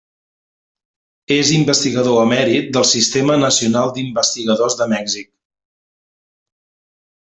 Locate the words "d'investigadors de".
4.01-4.93